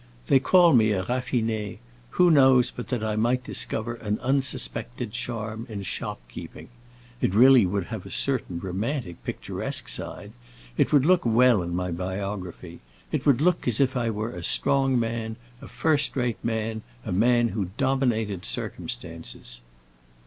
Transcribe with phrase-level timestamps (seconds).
[0.25, 1.77] They call me a raffiné;
[2.17, 6.69] who knows but that I might discover an unsuspected charm in shop keeping?
[7.21, 10.31] It would really have a certain romantic, picturesque side;
[10.75, 12.79] it would look well in my biography.
[13.11, 17.11] It would look as if I were a strong man, a first rate man, a
[17.11, 19.61] man who dominated circumstances."